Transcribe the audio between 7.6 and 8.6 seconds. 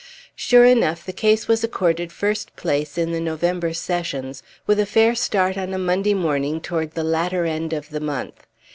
of the month.